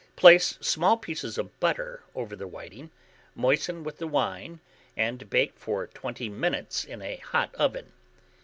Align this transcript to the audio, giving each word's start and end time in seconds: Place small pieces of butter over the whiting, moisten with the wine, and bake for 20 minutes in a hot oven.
Place 0.15 0.57
small 0.61 0.97
pieces 0.97 1.37
of 1.37 1.59
butter 1.59 2.03
over 2.15 2.35
the 2.35 2.47
whiting, 2.47 2.89
moisten 3.35 3.83
with 3.83 3.99
the 3.99 4.07
wine, 4.07 4.59
and 4.97 5.29
bake 5.29 5.53
for 5.55 5.85
20 5.85 6.27
minutes 6.27 6.83
in 6.83 7.03
a 7.03 7.17
hot 7.17 7.53
oven. 7.53 7.91